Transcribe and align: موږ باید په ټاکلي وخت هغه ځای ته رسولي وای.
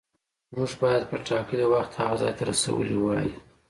موږ 0.53 0.71
باید 0.81 1.03
په 1.09 1.17
ټاکلي 1.27 1.65
وخت 1.73 1.91
هغه 1.99 2.15
ځای 2.21 2.33
ته 2.37 2.43
رسولي 2.51 2.97
وای. 2.99 3.29